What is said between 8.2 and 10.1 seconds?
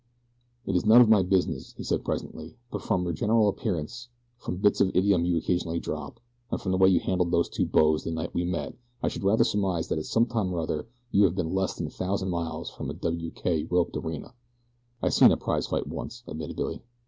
we met I should rather surmise that at